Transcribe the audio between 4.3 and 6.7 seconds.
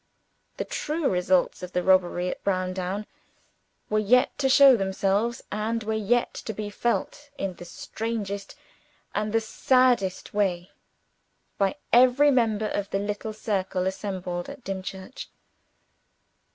to show themselves, and were yet to